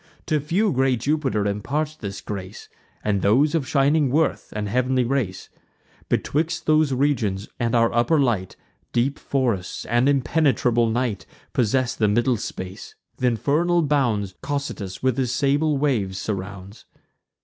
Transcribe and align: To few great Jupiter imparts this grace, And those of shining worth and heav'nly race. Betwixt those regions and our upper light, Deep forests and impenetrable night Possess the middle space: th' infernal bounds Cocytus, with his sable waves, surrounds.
To 0.25 0.39
few 0.39 0.71
great 0.73 1.01
Jupiter 1.01 1.45
imparts 1.45 1.95
this 1.95 2.21
grace, 2.21 2.69
And 3.03 3.21
those 3.21 3.53
of 3.53 3.67
shining 3.67 4.09
worth 4.09 4.51
and 4.55 4.67
heav'nly 4.67 5.03
race. 5.03 5.49
Betwixt 6.09 6.65
those 6.65 6.91
regions 6.91 7.47
and 7.59 7.75
our 7.75 7.93
upper 7.93 8.19
light, 8.19 8.55
Deep 8.93 9.19
forests 9.19 9.85
and 9.85 10.09
impenetrable 10.09 10.89
night 10.89 11.27
Possess 11.53 11.93
the 11.93 12.07
middle 12.07 12.37
space: 12.37 12.95
th' 13.19 13.25
infernal 13.25 13.83
bounds 13.83 14.33
Cocytus, 14.41 15.03
with 15.03 15.19
his 15.19 15.31
sable 15.31 15.77
waves, 15.77 16.17
surrounds. 16.17 16.85